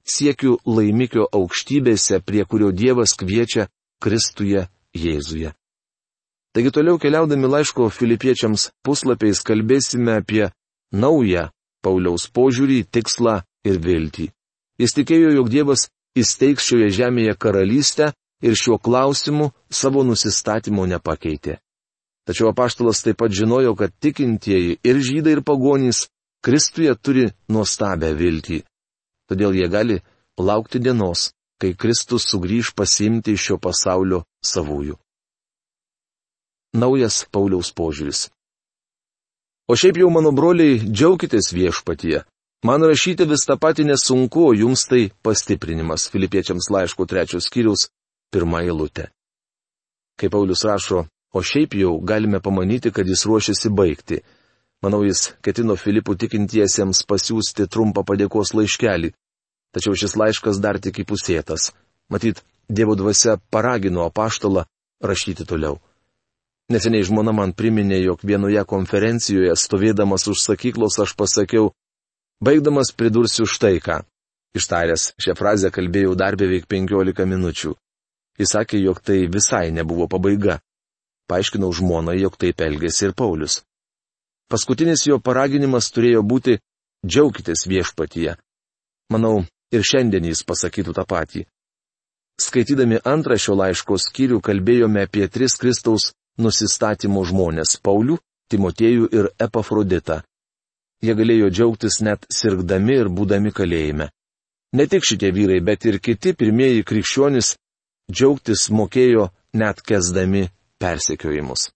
siekiu 0.07 0.57
laimikio 0.67 1.27
aukštybėse, 1.33 2.21
prie 2.23 2.45
kurio 2.45 2.73
Dievas 2.73 3.17
kviečia 3.19 3.69
Kristuje 4.03 4.67
Jėzuje. 4.95 5.53
Taigi 6.57 6.73
toliau 6.73 6.97
keliaudami 6.97 7.51
laiško 7.53 7.91
filipiečiams 7.93 8.71
puslapiais 8.87 9.43
kalbėsime 9.45 10.15
apie 10.23 10.47
naują 10.93 11.51
Pauliaus 11.85 12.31
požiūrį, 12.33 12.87
tikslą 12.89 13.43
ir 13.69 13.77
viltį. 13.83 14.31
Jis 14.81 14.97
tikėjo, 14.97 15.35
jog 15.37 15.51
Dievas 15.53 15.89
įsteigs 16.17 16.65
šioje 16.65 16.89
žemėje 16.97 17.37
karalystę 17.37 18.13
ir 18.43 18.57
šiuo 18.57 18.79
klausimu 18.81 19.51
savo 19.71 20.05
nusistatymo 20.05 20.87
nepakeitė. 20.89 21.59
Tačiau 22.27 22.51
apaštalas 22.51 23.05
taip 23.05 23.21
pat 23.21 23.35
žinojo, 23.37 23.77
kad 23.79 23.93
tikintieji 23.93 24.79
ir 24.83 25.03
žydai 25.09 25.37
ir 25.37 25.45
pagonys 25.47 26.07
Kristuje 26.47 26.93
turi 27.03 27.29
nuostabę 27.51 28.13
viltį. 28.15 28.61
Todėl 29.31 29.57
jie 29.59 29.69
gali 29.69 30.01
laukti 30.39 30.79
dienos, 30.83 31.33
kai 31.61 31.75
Kristus 31.75 32.29
sugrįž 32.31 32.75
pasimti 32.77 33.35
iš 33.35 33.49
šio 33.49 33.59
pasaulio 33.59 34.23
savųjų. 34.45 34.97
Naujas 36.77 37.25
Pauliaus 37.33 37.73
požiūris. 37.73 38.27
O 39.67 39.75
šiaip 39.75 39.99
jau, 39.99 40.11
mano 40.13 40.31
broliai, 40.31 40.79
džiaukitės 40.79 41.51
viešpatyje. 41.57 42.23
Man 42.67 42.85
rašyti 42.87 43.27
vis 43.29 43.45
tą 43.49 43.57
patį 43.59 43.89
nesunku, 43.91 44.45
o 44.49 44.53
jums 44.55 44.87
tai 44.91 45.09
pastiprinimas. 45.25 46.07
Filipiečiams 46.13 46.69
laiško 46.71 47.07
trečios 47.09 47.49
skyriaus 47.49 47.89
pirmą 48.33 48.63
eilutę. 48.67 49.09
Kaip 50.17 50.33
Paulius 50.33 50.65
rašo, 50.65 51.07
o 51.33 51.43
šiaip 51.43 51.75
jau 51.77 51.97
galime 52.01 52.41
pamanyti, 52.41 52.93
kad 52.93 53.09
jis 53.09 53.27
ruošiasi 53.29 53.71
baigti. 53.71 54.23
Manau, 54.85 55.01
jis 55.07 55.33
ketino 55.45 55.77
Filipų 55.81 56.17
tikintiesiems 56.21 57.05
pasiūsti 57.09 57.67
trumpą 57.73 58.05
padėkos 58.05 58.53
laiškelį. 58.59 59.13
Tačiau 59.73 59.97
šis 59.97 60.17
laiškas 60.21 60.61
dar 60.61 60.79
tik 60.81 61.01
įpusėtas. 61.05 61.71
Matyt, 62.13 62.43
Dievo 62.69 62.97
dvasia 62.99 63.37
paragino 63.51 64.03
apaštalą 64.07 64.65
rašyti 65.03 65.47
toliau. 65.47 65.79
Neseniai 66.67 67.07
žmona 67.07 67.31
man 67.31 67.53
priminė, 67.55 68.01
jog 68.03 68.25
vienoje 68.27 68.65
konferencijoje 68.67 69.55
stovėdamas 69.55 70.27
už 70.27 70.43
sakyklos 70.43 70.99
aš 70.99 71.15
pasakiau, 71.15 71.71
baigdamas 72.43 72.91
pridursiu 72.91 73.47
štai 73.47 73.79
ką. 73.79 74.01
Ištaręs 74.59 75.13
šią 75.23 75.37
frazę 75.39 75.71
kalbėjau 75.71 76.17
dar 76.19 76.35
beveik 76.41 76.67
15 76.67 77.29
minučių. 77.33 77.77
Jis 78.41 78.53
sakė, 78.57 78.81
jog 78.83 78.99
tai 79.01 79.29
visai 79.31 79.71
nebuvo 79.71 80.09
pabaiga. 80.11 80.59
Paaiškinau 81.31 81.71
žmonai, 81.73 82.19
jog 82.19 82.35
taip 82.41 82.61
elgėsi 82.67 83.07
ir 83.09 83.15
Paulius. 83.15 83.61
Paskutinis 84.51 85.07
jo 85.09 85.19
paraginimas 85.19 85.91
turėjo 85.91 86.23
būti 86.23 86.59
džiaukitės 87.07 87.67
viešpatyje. 87.67 88.37
Manau, 89.11 89.45
ir 89.75 89.83
šiandien 89.83 90.27
jis 90.31 90.45
pasakytų 90.47 90.95
tą 90.95 91.05
patį. 91.09 91.45
Skaitydami 92.43 93.01
antrą 93.05 93.39
šio 93.41 93.57
laiško 93.57 93.97
skyrių 93.99 94.41
kalbėjome 94.45 95.07
apie 95.07 95.27
tris 95.33 95.57
Kristaus 95.59 96.13
nusistatymų 96.39 97.25
žmonės- 97.31 97.79
Paulių, 97.85 98.19
Timotiejų 98.51 99.09
ir 99.11 99.31
Epafroditą. 99.43 100.23
Jie 101.03 101.15
galėjo 101.19 101.49
džiaugtis 101.51 102.01
net 102.01 102.27
sirgdami 102.31 102.95
ir 103.01 103.09
būdami 103.09 103.51
kalėjime. 103.53 104.11
Ne 104.73 104.87
tik 104.87 105.03
šitie 105.03 105.33
vyrai, 105.33 105.61
bet 105.61 105.85
ir 105.85 105.99
kiti 105.99 106.35
pirmieji 106.35 106.85
krikščionys 106.85 107.57
džiaugtis 108.13 108.69
mokėjo 108.71 109.31
net 109.55 109.83
kesdami 109.83 110.49
persekiojimus. 110.79 111.76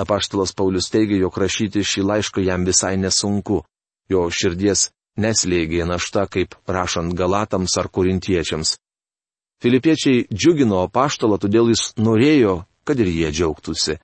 Apaštalas 0.00 0.54
Paulius 0.56 0.88
teigia, 0.90 1.20
jog 1.20 1.36
rašyti 1.36 1.84
šį 1.84 2.04
laišką 2.08 2.44
jam 2.46 2.64
visai 2.64 2.96
nesunku, 2.96 3.60
jo 4.08 4.22
širdies 4.32 4.88
neslėgė 5.20 5.84
našta 5.88 6.24
kaip 6.26 6.56
rašant 6.66 7.12
galatams 7.14 7.76
ar 7.76 7.90
kurintiečiams. 7.92 8.78
Filipiečiai 9.62 10.24
džiugino 10.32 10.80
apaštalą, 10.86 11.38
todėl 11.38 11.68
jis 11.70 11.92
norėjo, 12.00 12.64
kad 12.84 12.98
ir 12.98 13.12
jie 13.12 13.28
džiaugtųsi. 13.30 13.98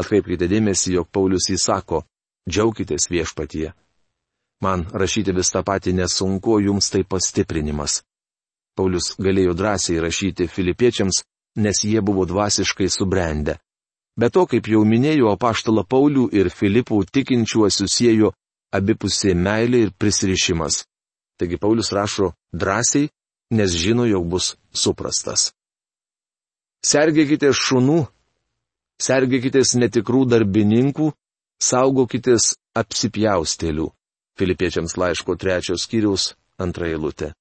Atkreipkite 0.00 0.48
dėmesį, 0.50 0.96
jog 0.96 1.10
Paulius 1.12 1.50
įsako, 1.52 2.02
džiaukitės 2.48 3.06
viešpatie. 3.12 3.74
Man 4.64 4.88
rašyti 4.90 5.34
vis 5.36 5.52
tą 5.54 5.62
patį 5.62 5.94
nesunku, 6.00 6.58
jums 6.64 6.90
tai 6.90 7.04
pastiprinimas. 7.06 8.00
Paulius 8.74 9.12
galėjo 9.22 9.54
drąsiai 9.58 10.00
rašyti 10.02 10.48
filipiečiams, 10.50 11.22
nes 11.62 11.84
jie 11.84 12.00
buvo 12.02 12.24
dvasiškai 12.26 12.88
subrendę. 12.90 13.58
Be 14.18 14.30
to, 14.34 14.44
kaip 14.50 14.66
jau 14.66 14.82
minėjau, 14.82 15.30
apaštalą 15.30 15.84
Paulių 15.86 16.26
ir 16.34 16.50
Filipų 16.50 17.04
tikinčiuosius 17.14 17.94
siejo 18.00 18.32
abipusė 18.74 19.34
meilė 19.38 19.84
ir 19.86 19.92
prisirišimas. 19.94 20.82
Taigi 21.38 21.58
Paulius 21.62 21.92
rašo 21.94 22.32
drąsiai, 22.52 23.12
nes 23.54 23.76
žino, 23.78 24.08
jog 24.10 24.26
bus 24.26 24.56
suprastas. 24.74 25.52
Sergėkite 26.82 27.52
šunų, 27.54 28.00
sergėkitės 29.02 29.76
netikrų 29.78 30.24
darbininkų, 30.34 31.12
saugokitės 31.62 32.56
apsipjaustėlių. 32.78 33.86
Filipiečiams 34.38 34.94
laiško 34.98 35.34
trečios 35.38 35.86
skyriaus 35.86 36.32
antra 36.58 36.90
eilutė. 36.90 37.32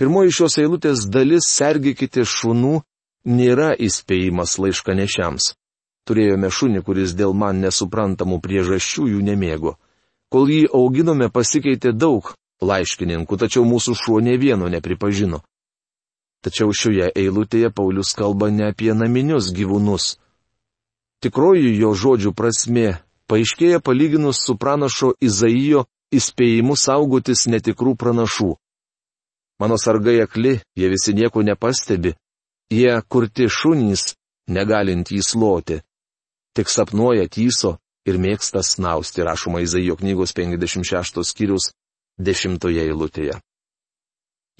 Pirmoji 0.00 0.32
šios 0.32 0.56
eilutės 0.60 1.06
dalis 1.12 1.48
sergikite 1.48 2.24
šunų 2.28 2.80
nėra 3.24 3.72
įspėjimas 3.78 4.58
laiškanešiams. 4.58 5.52
Turėjome 6.08 6.50
šunį, 6.50 6.82
kuris 6.82 7.14
dėl 7.14 7.34
man 7.34 7.60
nesuprantamų 7.62 8.40
priežasčių 8.42 9.06
jų 9.12 9.22
nemėgo. 9.22 9.76
Kol 10.32 10.50
jį 10.50 10.66
auginome, 10.74 11.28
pasikeitė 11.30 11.92
daug 11.92 12.32
laiškininkų, 12.62 13.38
tačiau 13.38 13.62
mūsų 13.68 13.94
šuo 13.98 14.20
ne 14.24 14.34
vieno 14.40 14.68
nepripažino. 14.72 15.42
Tačiau 16.42 16.74
šioje 16.74 17.12
eilutėje 17.14 17.70
Paulius 17.70 18.16
kalba 18.18 18.50
ne 18.50 18.72
apie 18.72 18.90
naminius 18.98 19.52
gyvūnus. 19.54 20.16
Tikroji 21.22 21.76
jo 21.78 21.92
žodžių 21.94 22.32
prasme 22.34 22.98
paaiškėja 23.30 23.78
palyginus 23.78 24.42
su 24.42 24.56
pranašo 24.58 25.12
Izaijo 25.22 25.84
įspėjimu 26.12 26.74
saugotis 26.76 27.46
netikrų 27.46 27.94
pranašų. 28.00 28.50
Mano 29.62 29.78
sargai 29.78 30.18
akli, 30.24 30.58
jie 30.74 30.88
visi 30.90 31.14
nieko 31.14 31.44
nepastebi. 31.46 32.16
Jie 32.70 32.94
kurti 33.08 33.48
šunys, 33.50 34.14
negalint 34.48 35.10
jį 35.10 35.22
sloti. 35.24 35.80
Tik 36.56 36.68
sapnuoja 36.68 37.28
tyso 37.28 37.78
ir 38.06 38.18
mėgsta 38.20 38.62
snausti, 38.62 39.24
rašoma 39.24 39.62
Izaijo 39.64 39.96
knygos 39.96 40.34
56 40.36 41.24
skyrius 41.24 41.72
10 42.20 42.68
eilutėje. 42.84 43.40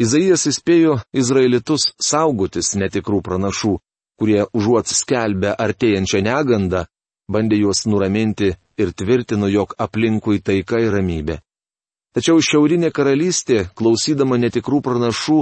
Izaijas 0.01 0.47
įspėjo 0.49 0.97
izraelitus 1.13 1.91
saugotis 2.01 2.73
netikrų 2.81 3.21
pranašų, 3.27 3.77
kurie 4.19 4.41
užuot 4.57 4.89
skelbę 4.89 5.53
artėjančią 5.53 6.23
negandą, 6.25 6.87
bandė 7.29 7.59
juos 7.61 7.85
nuraminti 7.87 8.53
ir 8.81 8.93
tvirtino, 8.97 9.49
jog 9.53 9.75
aplinkui 9.79 10.41
taika 10.41 10.81
ir 10.81 10.97
ramybė. 10.97 11.39
Tačiau 12.17 12.41
šiaurinė 12.45 12.91
karalystė, 12.93 13.69
klausydama 13.77 14.37
netikrų 14.41 14.81
pranašų, 14.85 15.39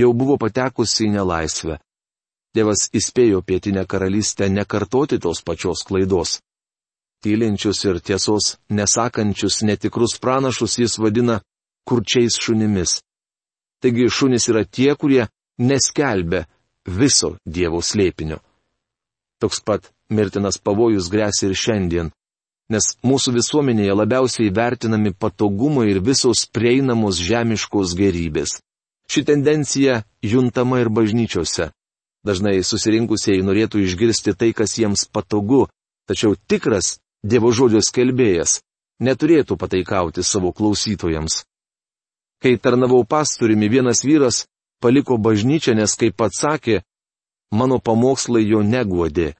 jau 0.00 0.12
buvo 0.16 0.36
patekusi 0.40 1.08
į 1.08 1.14
nelaisvę. 1.18 1.78
Dievas 2.54 2.88
įspėjo 2.94 3.42
pietinę 3.42 3.82
karalystę 3.90 4.48
nekartoti 4.50 5.18
tos 5.18 5.42
pačios 5.42 5.82
klaidos. 5.86 6.38
Tylinčius 7.24 7.80
ir 7.88 7.98
tiesos 8.00 8.56
nesakančius 8.70 9.62
netikrus 9.66 10.18
pranašus 10.22 10.78
jis 10.78 10.98
vadina 11.02 11.40
kurčiais 11.88 12.38
šunimis. 12.38 13.00
Taigi 13.82 14.06
šunys 14.08 14.48
yra 14.52 14.62
tie, 14.64 14.94
kurie 14.94 15.26
neskelbia 15.58 16.44
viso 16.86 17.34
Dievo 17.44 17.80
slėpinio. 17.82 18.38
Toks 19.40 19.60
pat 19.66 19.90
mirtinas 20.08 20.60
pavojus 20.62 21.10
grėsia 21.12 21.48
ir 21.50 21.56
šiandien, 21.58 22.10
nes 22.70 22.86
mūsų 23.04 23.34
visuomenėje 23.38 23.96
labiausiai 23.98 24.52
vertinami 24.54 25.12
patogumai 25.12 25.90
ir 25.90 26.00
visos 26.00 26.46
prieinamos 26.54 27.18
žemiškos 27.20 27.96
gerybės. 27.98 28.60
Ši 29.10 29.24
tendencija 29.28 30.02
juntama 30.24 30.80
ir 30.80 30.88
bažnyčiose. 30.88 31.72
Dažnai 32.24 32.62
susirinkusieji 32.64 33.44
norėtų 33.44 33.82
išgirsti 33.84 34.32
tai, 34.32 34.52
kas 34.56 34.78
jiems 34.80 35.04
patogu, 35.12 35.66
tačiau 36.08 36.36
tikras 36.48 36.98
Dievo 37.24 37.52
žodžio 37.56 37.80
skelbėjas 37.80 38.58
neturėtų 39.00 39.56
pataikauti 39.56 40.22
savo 40.22 40.52
klausytojams. 40.52 41.44
Kai 42.42 42.58
tarnavau 42.60 43.04
pastoriumi, 43.08 43.70
vienas 43.72 44.04
vyras 44.04 44.44
paliko 44.80 45.16
bažnyčią, 45.16 45.72
nes, 45.78 45.94
kaip 45.96 46.16
pats 46.16 46.42
sakė, 46.44 46.82
mano 47.52 47.78
pamokslai 47.80 48.44
jo 48.44 48.60
neguodė. 48.60 49.32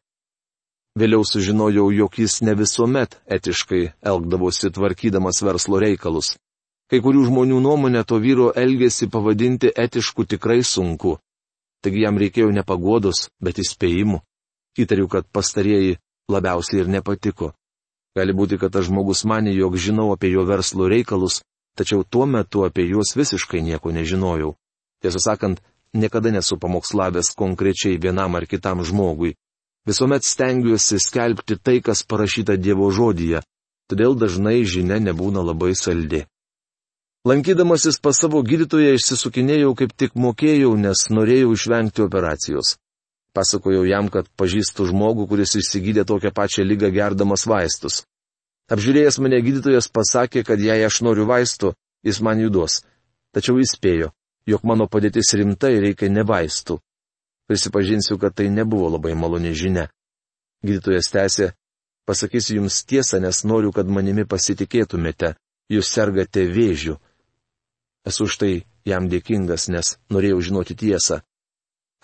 Vėliau 0.97 1.27
sužinojau, 1.27 1.91
jog 1.91 2.17
jis 2.23 2.41
ne 2.47 2.55
visuomet 2.55 3.19
etiškai 3.27 3.83
elgdavosi 4.01 4.71
tvarkydamas 4.71 5.43
verslo 5.43 5.81
reikalus. 5.83 6.37
Kai 6.89 7.01
kurių 7.05 7.27
žmonių 7.29 7.59
nuomonė 7.65 8.05
to 8.07 8.21
vyro 8.23 8.53
elgesį 8.55 9.11
pavadinti 9.11 9.73
etišku 9.75 10.25
tikrai 10.31 10.63
sunku. 10.63 11.19
Taigi 11.85 12.07
jam 12.07 12.17
reikėjo 12.17 12.49
ne 12.57 12.65
pagodos, 12.65 13.27
bet 13.45 13.61
įspėjimų. 13.61 14.23
Įtariu, 14.81 15.05
kad 15.13 15.29
pastarieji 15.29 15.99
labiausiai 16.33 16.81
ir 16.81 16.89
nepatiko. 16.89 17.53
Gali 18.17 18.33
būti, 18.33 18.57
kad 18.59 18.73
tas 18.73 18.87
žmogus 18.89 19.25
mane, 19.29 19.53
jog 19.53 19.77
žinau 19.77 20.09
apie 20.15 20.31
jo 20.33 20.47
verslo 20.49 20.89
reikalus, 20.89 21.43
tačiau 21.77 22.07
tuo 22.09 22.25
metu 22.31 22.65
apie 22.65 22.87
juos 22.89 23.13
visiškai 23.19 23.61
nieko 23.63 23.93
nežinojau. 23.93 24.55
Tiesą 25.03 25.21
sakant, 25.21 25.61
niekada 25.93 26.33
nesu 26.33 26.57
pamokslavęs 26.57 27.35
konkrečiai 27.37 28.01
vienam 28.01 28.35
ar 28.39 28.47
kitam 28.47 28.81
žmogui. 28.81 29.35
Visuomet 29.85 30.25
stengiuosi 30.25 30.99
skelbti 30.99 31.59
tai, 31.61 31.83
kas 31.85 32.07
parašyta 32.09 32.57
Dievo 32.57 32.89
žodyje, 32.89 33.43
todėl 33.91 34.17
dažnai 34.17 34.63
žinia 34.65 34.97
nebūna 34.97 35.45
labai 35.45 35.75
saldi. 35.77 36.25
Lankydamasis 37.25 37.97
pas 38.05 38.19
savo 38.21 38.43
gydytoją 38.45 38.99
išsisukinėjau 38.99 39.71
kaip 39.79 39.93
tik 39.97 40.13
mokėjau, 40.13 40.75
nes 40.77 41.07
norėjau 41.09 41.55
išvengti 41.57 42.03
operacijos. 42.05 42.75
Pasakojau 43.33 43.87
jam, 43.89 44.11
kad 44.13 44.29
pažįstu 44.37 44.85
žmogų, 44.91 45.25
kuris 45.31 45.57
išsigydė 45.57 46.05
tokią 46.05 46.35
pačią 46.37 46.67
lygą 46.69 46.91
gerdamas 46.93 47.47
vaistus. 47.49 48.03
Apžiūrėjęs 48.69 49.19
mane 49.25 49.39
gydytojas 49.41 49.89
pasakė, 49.89 50.43
kad 50.45 50.61
jei 50.61 50.85
aš 50.85 51.01
noriu 51.07 51.25
vaistų, 51.31 51.73
jis 52.05 52.21
man 52.21 52.45
jų 52.45 52.51
duos. 52.59 52.83
Tačiau 53.33 53.57
įspėjo, 53.65 54.13
jog 54.45 54.69
mano 54.69 54.85
padėtis 54.85 55.33
rimta 55.41 55.73
ir 55.73 55.81
reikia 55.89 56.13
nevaistų. 56.13 56.77
Prisipažinsiu, 57.49 58.19
kad 58.21 58.37
tai 58.37 58.51
nebuvo 58.53 58.93
labai 58.99 59.17
maloni 59.17 59.55
žinia. 59.57 59.89
Gydytojas 60.61 61.09
tęsė, 61.13 61.51
pasakysiu 62.05 62.61
jums 62.61 62.85
tiesą, 62.85 63.17
nes 63.25 63.43
noriu, 63.49 63.73
kad 63.73 63.89
manimi 63.89 64.29
pasitikėtumėte, 64.29 65.35
jūs 65.73 65.89
sergate 65.89 66.45
vėžių. 66.53 67.01
Esu 68.05 68.29
už 68.29 68.37
tai 68.41 68.53
jam 68.85 69.09
dėkingas, 69.09 69.69
nes 69.73 69.97
norėjau 70.13 70.41
žinoti 70.45 70.77
tiesą. 70.77 71.23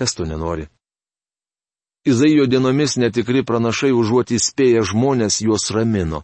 Kas 0.00 0.16
to 0.16 0.24
nenori? 0.24 0.68
Izaijo 2.08 2.46
dienomis 2.48 2.96
netikri 2.96 3.44
pranašai 3.44 3.92
užuot 3.92 4.32
įspėję 4.32 4.86
žmonės 4.88 5.42
juos 5.44 5.68
ramino. 5.76 6.22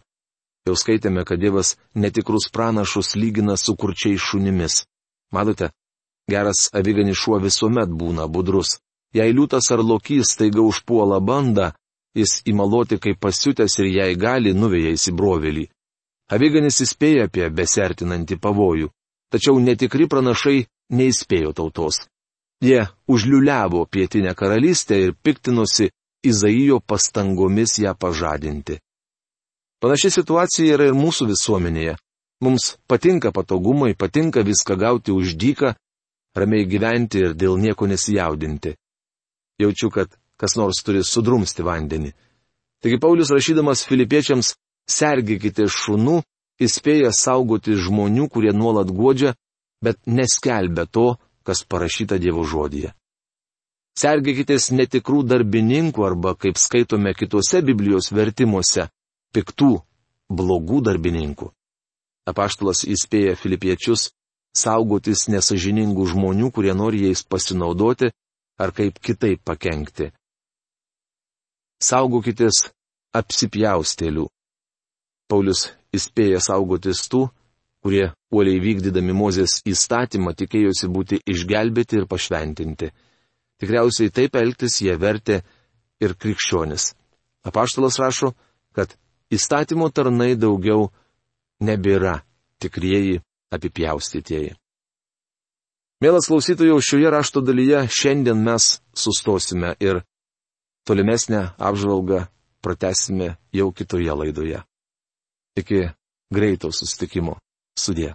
Jau 0.65 0.73
skaitėme, 0.75 1.21
kad 1.23 1.39
Dievas 1.39 1.75
netikrus 1.93 2.49
pranašus 2.49 3.13
lygina 3.15 3.55
su 3.57 3.75
kurčiais 3.77 4.19
šunimis. 4.19 4.81
Matote, 5.31 5.69
geras 6.27 6.67
aviganis 6.73 7.21
šuo 7.21 7.37
visuomet 7.39 7.93
būna 7.93 8.25
budrus. 8.27 8.79
Jei 9.13 9.31
liūtas 9.31 9.69
ar 9.71 9.85
lokys 9.85 10.33
taiga 10.39 10.65
užpuola 10.65 11.21
bandą, 11.21 11.69
jis 12.17 12.41
įmaloti 12.49 12.97
kaip 12.99 13.21
pasiutęs 13.21 13.77
ir 13.79 13.87
jei 13.93 14.17
gali, 14.17 14.53
nuveja 14.57 14.91
įsibrovelį. 14.97 15.69
Aviganis 16.33 16.81
įspėja 16.83 17.29
apie 17.29 17.47
besertinantį 17.53 18.35
pavojų, 18.43 18.89
tačiau 19.33 19.59
netikri 19.59 20.07
pranašai 20.07 20.65
neįspėjo 20.97 21.53
tautos. 21.57 22.05
Jie 22.63 22.87
užliuliavo 23.07 23.85
pietinę 23.85 24.33
karalystę 24.33 24.97
ir 24.99 25.13
piktinosi 25.13 25.91
Izaijo 26.25 26.79
pastangomis 26.79 27.77
ją 27.79 27.93
pažadinti. 27.93 28.79
Panaši 29.79 30.09
situacija 30.09 30.73
yra 30.73 30.87
ir 30.89 30.97
mūsų 30.97 31.27
visuomenėje. 31.29 31.93
Mums 32.41 32.77
patinka 32.89 33.31
patogumai, 33.33 33.93
patinka 33.93 34.41
viską 34.45 34.77
gauti 34.77 35.13
už 35.13 35.35
dyką, 35.37 35.73
ramiai 36.37 36.65
gyventi 36.69 37.21
ir 37.21 37.35
dėl 37.37 37.57
nieko 37.61 37.85
nesijaudinti. 37.89 38.73
Jaučiu, 39.61 39.89
kad 39.93 40.17
kas 40.37 40.57
nors 40.57 40.81
turi 40.85 41.03
sudrumsti 41.05 41.65
vandenį. 41.65 42.13
Taigi 42.81 42.99
Paulius 43.01 43.33
rašydamas 43.33 43.85
filipiečiams, 43.89 44.53
sergikite 44.89 45.65
šunų, 45.65 46.21
įspėja 46.61 47.11
saugoti 47.13 47.77
žmonių, 47.77 48.27
kurie 48.29 48.53
nuolat 48.53 48.91
godžia, 48.91 49.35
bet 49.83 49.99
neskelbia 50.05 50.85
to, 50.85 51.15
kas 51.45 51.63
parašyta 51.63 52.17
Dievo 52.19 52.43
žodyje. 52.43 52.93
Sergikitės 53.97 54.69
netikrų 54.77 55.23
darbininkų 55.25 56.03
arba, 56.05 56.35
kaip 56.37 56.59
skaitome 56.61 57.15
kitose 57.17 57.63
Biblijos 57.65 58.11
vertimuose, 58.13 58.89
piktų, 59.33 59.71
blogų 60.29 60.83
darbininkų. 60.85 61.49
Apaštalas 62.29 62.83
įspėja 62.85 63.37
filipiečius 63.39 64.11
saugotis 64.57 65.27
nesažiningų 65.31 66.05
žmonių, 66.11 66.51
kurie 66.51 66.73
nori 66.77 67.07
jais 67.07 67.23
pasinaudoti 67.23 68.11
ar 68.59 68.73
kaip 68.73 68.99
kitaip 68.99 69.41
pakengti. 69.45 70.11
Saugokitės 71.81 72.67
apsipjaustėlių. 73.17 74.25
Paulius 75.29 75.67
įspėja 75.95 76.41
saugotis 76.43 77.03
tų, 77.11 77.27
kurie 77.83 78.09
uoliai 78.33 78.59
vykdydami 78.63 79.15
Mozės 79.15 79.61
įstatymą 79.67 80.33
tikėjosi 80.37 80.89
būti 80.91 81.21
išgelbėti 81.23 82.01
ir 82.01 82.07
pašventinti. 82.09 82.91
Tikriausiai 83.61 84.11
taip 84.13 84.35
elgtis 84.37 84.81
jie 84.83 84.97
vertė 84.99 85.41
ir 86.03 86.13
krikščionis. 86.19 86.91
Apaštalas 87.47 87.97
rašo, 88.01 88.33
kad 88.75 88.93
įstatymo 89.33 89.89
tarnai 89.89 90.35
daugiau 90.35 90.91
nebėra 91.63 92.21
tikrieji 92.61 93.21
apipjaustytieji. 93.53 94.55
Mielas 96.03 96.27
klausytojų, 96.29 96.77
šioje 96.83 97.09
rašto 97.09 97.41
dalyje 97.41 97.87
šiandien 97.89 98.37
mes 98.45 98.75
sustosime 98.93 99.73
ir 99.81 100.03
tolimesnę 100.85 101.55
apžvalgą 101.57 102.27
pratesime 102.61 103.37
jau 103.55 103.71
kitoje 103.73 104.13
laidoje. 104.13 104.61
Iki 105.57 105.87
greito 106.33 106.71
sustikimo. 106.71 107.37
Sudė. 107.77 108.13